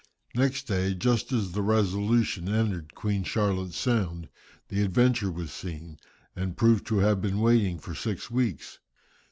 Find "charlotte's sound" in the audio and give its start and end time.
3.23-4.29